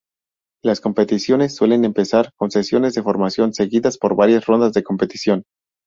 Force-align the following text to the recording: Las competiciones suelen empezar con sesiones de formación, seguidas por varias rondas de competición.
Las 0.63 0.81
competiciones 0.81 1.55
suelen 1.55 1.85
empezar 1.85 2.33
con 2.35 2.49
sesiones 2.49 2.95
de 2.95 3.03
formación, 3.03 3.53
seguidas 3.53 3.99
por 3.99 4.15
varias 4.15 4.47
rondas 4.47 4.73
de 4.73 4.81
competición. 4.81 5.43